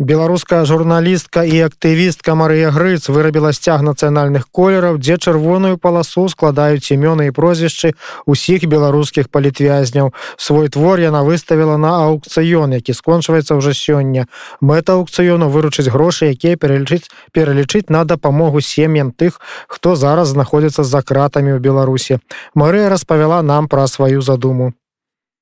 [0.00, 7.28] беларуская журналістка і актывістка Марыя Грыц вырабіла сцяг нацыянальных колераў, дзе чырвоную паласу складаюць імёны
[7.28, 7.92] і прозвішчы
[8.24, 10.16] ўсіх беларускіх палітвязняў.
[10.40, 14.24] Свой твор яна выставіла на аукцыён, які скончваецца ўжо сёння.
[14.64, 19.36] Мэта аукцыёну выручыць грошы, якія пералічыць пералічыць на дапамогу сем'ям тых,
[19.68, 22.24] хто зараз знаходзіцца за кратамі ў Беларусі.
[22.56, 24.72] Марыя распавяла нам пра сваю задуму.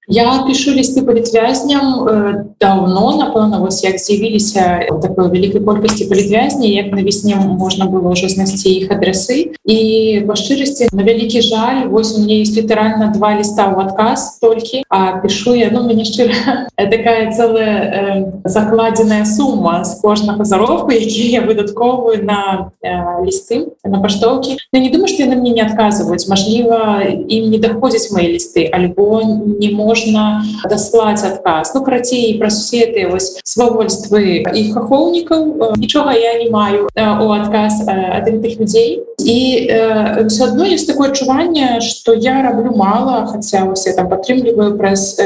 [0.08, 6.96] Я пишу лісты палітвязням э, давно напэўна вось як з'явіліся такой вялікай колькасці палітвязня як
[6.96, 9.78] навесне можна было ўжо знайсці іх адрасы і
[10.24, 14.80] па шчырасці на вялікі жаль вось у мне есть літаральна два ліста ў адказ толькі
[14.88, 21.36] а пишу я ну мяне шчыра такая целая э, закладзеная сума з кожнага заробку які
[21.36, 26.32] я выдатковую на э, лісты на паштоўкі я не думаю что яны мне не адказваюць
[26.32, 29.20] Мажліва ім не даходзяць мои лісты альбо
[29.60, 36.14] не можа можна даслаць адказ ну карацей праз усе ты вось свавольствы іх ахоўнікаў нічога
[36.14, 39.38] я не маю у адказ ад гэтых людзей і
[40.28, 45.18] все адно есть такое адчуванне что я раблю мало хотя усе там падтрымліваю праз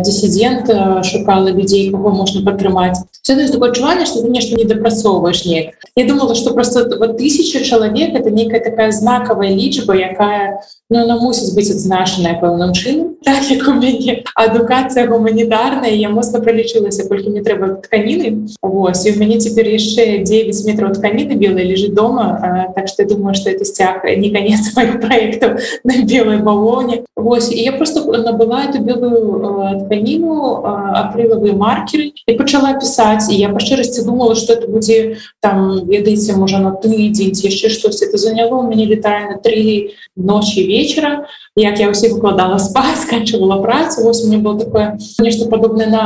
[0.00, 0.70] дисидент
[1.04, 6.34] шукала людзей кого можна падтрымаць такое адчуванне что ты нешта не дапрацоўваешь неяк я думала
[6.34, 11.70] что просто вот тысяча чалавек это некая такая знакавая лічба якая ну, она мусіць быць
[11.70, 17.82] адзначаная пэўным чынам так як у мяне адукацыя гуманітарная я моцна пролічылася колькі мне трэба
[17.86, 22.88] тканіны Вось і у мяне цяпер яшчэ 9 метров тканіны белой лежит дома а, так
[22.88, 27.72] что я думаю что это сцяг не конец моих проектов на белой балоне Вось я
[27.72, 30.64] просто набыла эту белую тканіну
[30.96, 36.36] апрылавыя маркеры і пачала пісаць і я па шчырасці думала что это будзе там ведаеце
[36.36, 41.90] можа на тыдзень яшчэ штось это заняло у мяне літаральна три ночи вечера як я
[41.92, 46.04] ўсе выкладала спаць сканчывала працу вось мне было такое нешта падобна на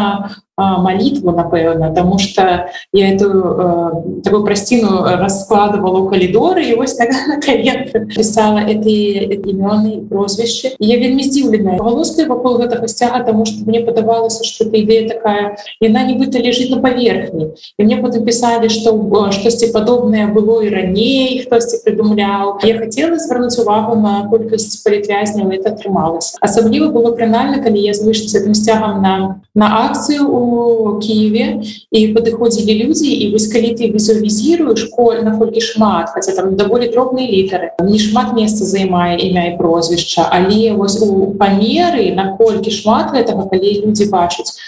[0.56, 7.10] молитву напэўна тому что я эту э, такую прасціну раскладывала у калідоры і вось так
[8.16, 14.44] писала эти імёны прозвішчы я вельмі здзіўленая галоска вакол гэтага сцяга тому что мне падавалася
[14.44, 18.96] что эта ідея такая яна нібыта лежит на паверхні і мне потым писали что
[19.30, 25.70] штосьці падобнае было і раней хтосьці придумляў я хотела звярнуць увагу на колькасць палітвязняў это
[25.70, 31.64] атрымалася асабліва было прынальна калі я звыш с этим сцягам на на акцыю у Киеве
[31.90, 37.24] і падыходзілі людзі і вось калі ты візуалізіруеш коль наколькі шмат хотя там даволі дробныя
[37.24, 43.48] літары не шмат месца займае імя і прозвішча але вось у памеры наколькі шмат гэтага
[43.48, 44.60] калі людзі бачаць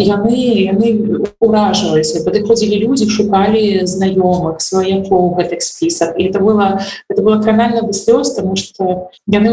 [0.00, 0.88] яны яны
[1.40, 7.92] уражваюцца падыходзілі людзі шукалі знаёмых сваякоў гэтых спісах і это было это было кранальна бы
[7.92, 9.52] слёз тому что яны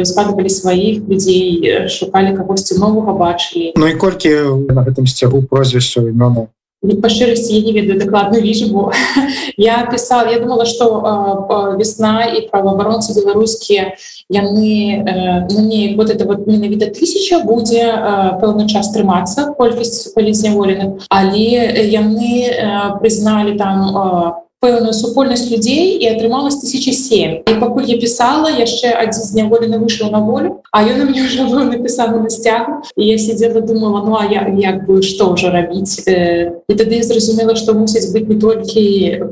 [0.00, 6.00] узгадывалі узгадывалі сваіх людзей шукалі кагосьці новага бачылі Ну і колькі на гэтым сцягу прозвішча
[6.00, 6.48] імёна
[6.82, 8.90] по шчырасці я не ведаю дакладную лічбу
[9.56, 13.94] я писал я думала что э, весна і правоабаронцы беларускія
[14.28, 20.10] яны э, ну, не вот это вот менавіта тысяча будзе э, пэўны час трымацца колькасць
[20.14, 27.54] палізняволеных але яны э, прызналі там по э, пэўную супольнасць людзей і атрымалась 1007 і
[27.58, 31.66] пакуль я пісала яшчэ адзін зняволены выйшаў на волю а ён у мне ўжо быў
[31.66, 32.86] напісаны на сцягу.
[32.94, 36.06] І я сидела думала ну а я як бы што ўжо рабіць?
[36.06, 38.82] І тады зразумела што мусіць быць не толькі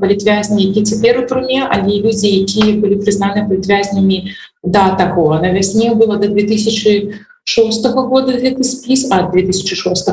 [0.03, 4.35] палітвязні які цяпер у турме але людзі якія былі прызнаны палітвязнямі
[4.67, 7.15] да такого на вясне было до 2000
[7.45, 10.11] шостого года гэты спіс а 2006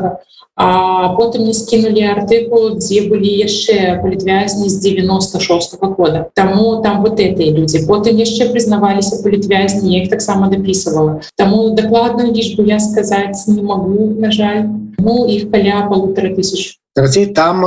[0.57, 6.25] а потым не скінулі артыкул дзе былі яшчэ палітвязні з 96 -го года.
[6.33, 12.63] Таму там вот этой людзі потым яшчэ прызнаваліся палітвязні іх таксама дапісывала таму дакладную лічбу
[12.63, 14.63] я сказаць не могу на жаль.
[14.97, 17.61] Ну іх каля полутора тысяч Карацей, там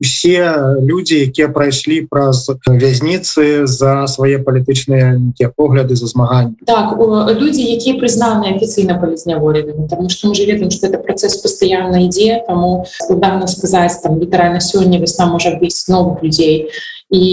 [0.00, 5.20] усе людзі якія прайшлі праз вязніцы за свае палітычныя
[5.52, 10.96] погляды за змаганні так людзі якія прызнаны афіцыйна палізняволены потому что мы ведаем что это
[10.96, 16.72] працэс пастаянна ідзе таму складана сказаць там літаральна сёння весна можа быць новых людзей
[17.10, 17.24] і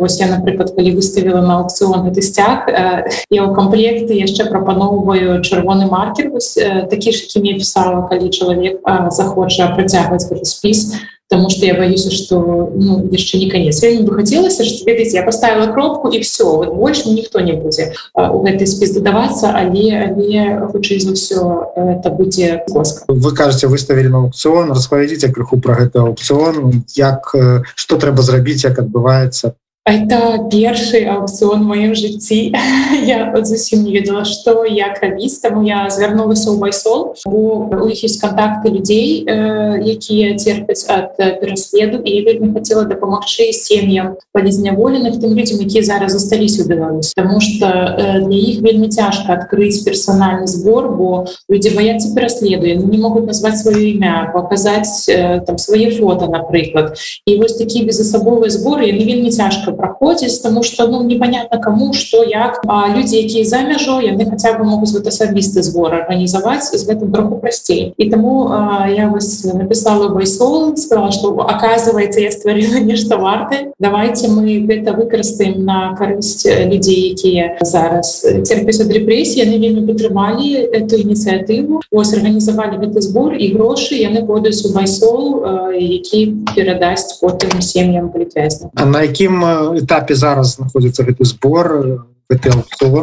[0.00, 5.86] вось я напрыклад калі выставила на аукцыон гэты сцяг я ў камплекты яшчэ прапаноўваю чырвоны
[5.86, 8.80] маркер вось, такі ж якім я пісала калі чалавек
[9.12, 10.96] захоча працягваць спіс
[11.32, 13.82] потому что я боюсь что ну, яшчэ не конец.
[13.82, 17.94] Я бы хотелася что ведаете я поставила кропку и все вот больше никто не будзе
[18.12, 23.04] у гэтай спіс дадавацца але але хутчэй за все это будзе плоско.
[23.08, 24.72] Вы кажете выставили на аукцион.
[24.72, 26.84] Распавядзіце крыху про гэты аукцион.
[26.92, 27.32] Як
[27.74, 32.52] что трэба зрабіць як адбываецца это першы аукцыон маім жыцці
[33.06, 38.04] я зусім не ведала что як рабіць таму я звярнулася ў байсол бо у іх
[38.04, 45.34] есть контакты людзей э, якія терпяць ад пераследу і вельмі хацела дапамагчы сем'ям палізняволеных тым
[45.34, 50.46] людзям якія зараз засталіся у Беларусь Таму что э, для іх вельмі цяжка адкрыць персанальны
[50.46, 52.66] збор бо людзі баяцца пераследу.
[52.66, 56.96] Яны не могуць назваць сваё імя паказаць э, там свае фото напрыклад.
[57.26, 62.24] І вось такі безасабовыя зборы яны вельмі цяжка праходзіць тому что ну непонятно кому что
[62.24, 62.60] як.
[62.66, 67.12] А люди якія за мяжо яны хотя бы могуць вот асабісты збор органнізаваць з гэтым
[67.12, 73.16] троху прасцей і тому а, я вас написала байсол сказала что оказывается я стварила нешта
[73.16, 79.86] варты давайте мы гэта выкарыстаем на карысць людзей якія зараз терпяць ад рэпрессии яны вельмі
[79.86, 81.82] падтрымалі эту ініцыятыву.
[81.90, 85.44] Ось органнізавалі гэты збор і грошы яны будуць у байсол
[85.76, 89.44] які перадасць потым сем'ям палітвязна а на якім
[89.82, 91.66] этапе зараз знаходзіцца гэты збор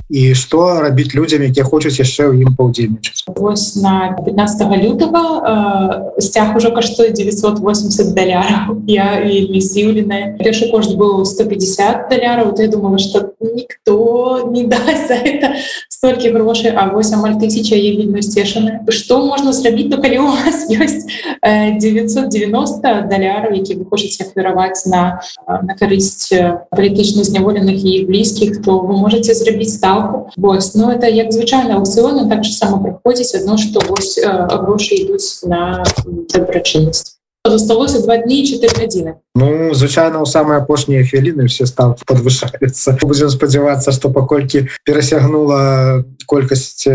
[0.10, 5.22] і что рабіць людзям якія хочуць яшчэ ў ім паўдзельнічаць ось на 15 лютого
[6.18, 12.68] э, сцяг ужо каштуе 980 даляраў я вельмі здзіўленая першы кошт быў 150 даляраў я
[12.68, 15.54] думала что ніхто не даст за это
[15.90, 20.28] столькі грошай А вось амаль тысяча я вельмі сцешаны что можна зрабіць то калі у
[20.34, 21.06] вас ёсць
[21.46, 26.34] 990 даляраў які вы хочаце ахвяраваць на на карысць
[26.74, 30.30] палітычна зняволеных і блізкіх то вы можете можете зрабіць ставку.
[30.38, 35.44] Вось но это як звычайна аукцыоны так же само праходзіць одно что вось грошы ідуць
[35.44, 35.84] на
[36.34, 42.98] дабрачыннасць засталося два дні 4 гадзіны Ну звычайна ў самыя апошнія хвіліны все ставки подвышаюцца
[43.02, 46.88] будем спадзявацца что паколькі перасягнула колькасць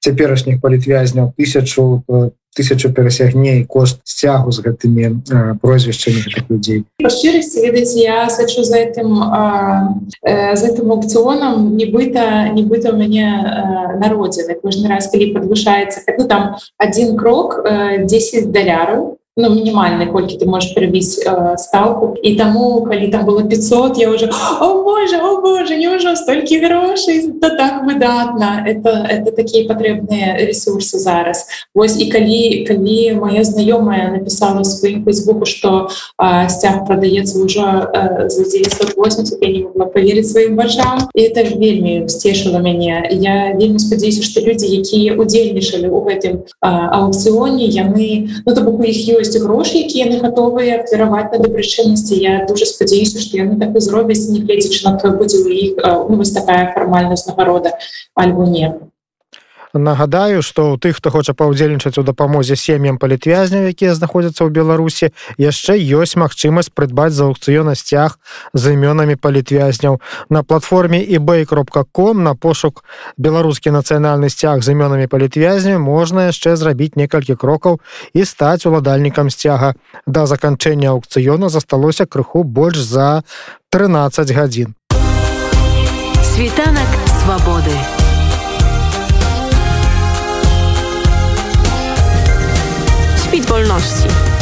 [0.00, 2.04] цяперашніх палітвязняў тысячу
[2.54, 6.84] тысячу перасягне кошт сцягу з гэтымі прозвішчамі людзей.
[7.02, 13.26] Па шчырасці ведаце я сачу за этим э, за этим аукцыонам нібыта нібыта у мяне
[13.26, 20.06] э, народзіны кожны раз калі подвышаецца ну, там один крок э, 10 даляраў ну, мінімальны
[20.06, 22.14] колькі ты можешь прыбіць э, ставку.
[22.22, 26.62] І таму калі там было 500 я уже о боже о боже не ўжо столькі
[26.62, 31.46] грошай то так выдатна это это такія патрэбныя ресурсы зараз.
[31.74, 35.90] Вось і калі калі моя знаёмая написала сваім фейсбуку что
[36.48, 42.06] сцяг прадаецца ўжо э, за 980 я не могла поверить сваім вачам і это вельмі
[42.06, 48.62] сцешыла мяне я вельмі спадзяюся что люди якія удзельнічалі у гэтым аукцыоне яны ну то
[48.62, 53.24] бок у іх ёсць ёсць грошы якія яны гатовыя кіраваць на дабрачыннасці я дуже спадзяюся
[53.24, 57.16] што яны так і зробяць нягледзячы на то будзе у іх ну, вось такая фармальная
[57.16, 57.78] знагарода
[58.14, 58.74] альбо не
[59.74, 65.10] нагадаю что у тых хто хоча паўдзельнічаць у дапамозе сем'ям палітвязняў якія знаходзяцца ў беларусі
[65.36, 68.18] яшчэ ёсць магчымасць прыдбаць за аукцыёна сцяг
[68.54, 70.00] з імёнамі палітвязняў.
[70.30, 72.84] На платформе ebay кропка ком на пошук
[73.18, 77.80] беларускі нацыянальны сцяг з імёнамі палітвязня можна яшчэ зрабіць некалькі крокаў
[78.14, 79.74] і стаць уладальнікам сцяга.
[80.06, 83.22] Да заканчэння аукцыёна засталося крыху больш за
[83.70, 84.74] 13 гадзін.
[86.22, 86.90] Світанак
[87.22, 88.03] свабоды
[93.54, 94.33] wolności.